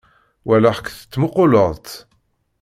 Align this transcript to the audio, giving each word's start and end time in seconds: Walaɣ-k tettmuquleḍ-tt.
Walaɣ-k 0.47 0.87
tettmuquleḍ-tt. 0.91 1.95